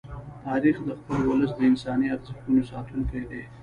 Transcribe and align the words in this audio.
تاریخ 0.45 0.77
د 0.87 0.89
خپل 0.99 1.19
ولس 1.29 1.51
د 1.55 1.59
انساني 1.69 2.07
ارزښتونو 2.15 2.61
ساتونکی 2.71 3.21
دی. 3.29 3.43